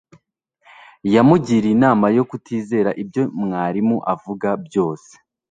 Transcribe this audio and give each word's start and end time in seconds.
yamugiriye 1.13 1.73
inama 1.77 2.05
yo 2.17 2.23
kutizera 2.29 2.89
ibyo 3.03 3.23
mwarimu 3.41 3.97
avuga 4.13 4.49
byose 4.65 5.11